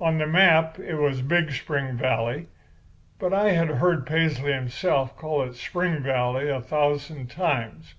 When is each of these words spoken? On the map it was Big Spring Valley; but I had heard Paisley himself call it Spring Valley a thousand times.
On 0.00 0.18
the 0.18 0.26
map 0.26 0.80
it 0.80 0.96
was 0.96 1.22
Big 1.22 1.52
Spring 1.52 1.96
Valley; 1.96 2.48
but 3.20 3.32
I 3.32 3.50
had 3.52 3.68
heard 3.68 4.08
Paisley 4.08 4.52
himself 4.52 5.16
call 5.16 5.40
it 5.44 5.54
Spring 5.54 6.02
Valley 6.02 6.48
a 6.48 6.60
thousand 6.60 7.28
times. 7.30 7.94